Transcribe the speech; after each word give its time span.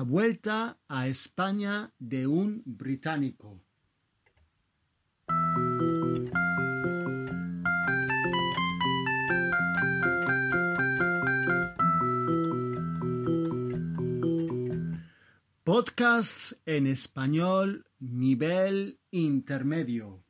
La 0.00 0.04
Vuelta 0.04 0.78
a 0.88 1.08
España 1.08 1.92
de 1.98 2.26
un 2.26 2.62
británico. 2.64 3.60
Podcasts 15.64 16.58
en 16.64 16.86
español 16.86 17.84
nivel 17.98 18.98
intermedio. 19.10 20.24